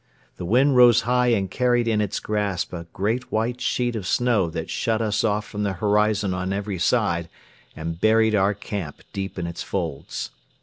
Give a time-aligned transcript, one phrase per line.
[0.37, 4.49] The wind rose high and carried in its grasp a great white sheet of snow
[4.49, 7.29] that shut us off from the horizon on every side
[7.75, 10.31] and buried our camp deep in its folds.